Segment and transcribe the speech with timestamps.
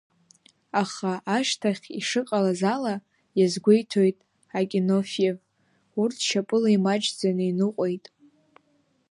[0.81, 2.95] Аха, ашьҭахь ишыҟалаз ала,
[3.37, 4.17] иазгәеиҭоит
[4.59, 5.37] Акинофиев,
[6.01, 8.05] урҭ шьапыла имаҷӡаны иныҟәеит.